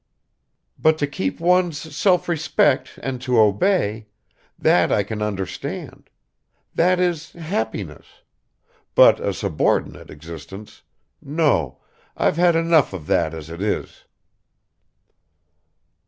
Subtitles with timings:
[0.79, 4.07] But to keep one's self respect and to obey
[4.57, 6.09] that I can understand;
[6.73, 8.07] that is happiness;
[8.95, 10.81] but a subordinate existence...
[11.21, 11.81] no,
[12.17, 14.05] I've had enough of that as it is."